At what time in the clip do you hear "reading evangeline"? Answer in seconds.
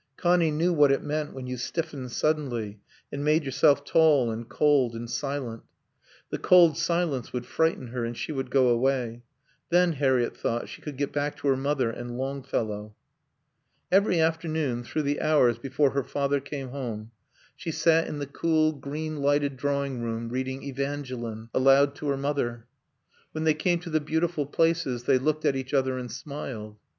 20.29-21.49